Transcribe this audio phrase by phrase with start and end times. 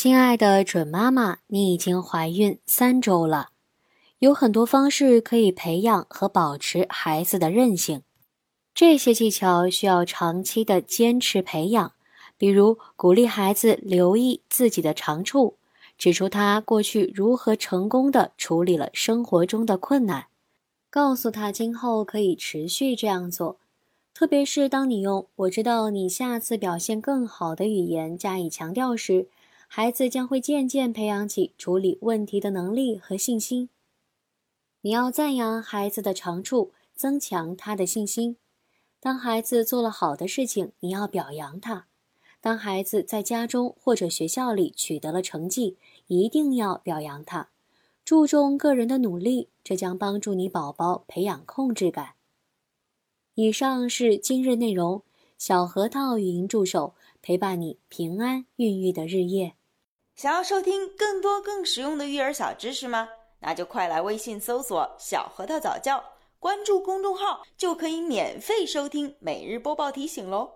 [0.00, 3.48] 亲爱的准妈妈，你已经怀孕三周了。
[4.20, 8.02] 有很多方式可以培养和保持孩子的韧性，
[8.72, 11.94] 这些技巧需要长期的坚持培养。
[12.36, 15.56] 比如，鼓励孩子留意自己的长处，
[15.98, 20.26] 指出他过去如何成功的处理了生活中的困难，
[20.90, 23.56] 告诉他今后可以持续这样做。
[24.14, 29.26] 特别是当你用“我知道你下次表现更好”的语言加以强调时。
[29.70, 33.68] 孩子将会渐渐培养起处理问题的能力和信心。
[34.80, 38.38] 你要赞扬孩子的长处，增强他的信心。
[38.98, 41.84] 当孩子做了好的事情，你要表扬他；
[42.40, 47.50] 当孩子在家中或者学校里取得了成绩，一定要表扬他。
[48.04, 52.14] 注重个人的努力，这将帮助你宝宝培养控制感。
[53.34, 55.02] 以上是今日内容，
[55.38, 59.54] 小核桃语音助手陪伴你平安孕育的日夜。
[60.16, 63.08] 想要收听更多更实用的育儿小知识吗？
[63.38, 66.02] 那就快来微信搜索“小核桃早教”，
[66.40, 70.50] 关注公众号就可以免费收听每日播报提醒喽。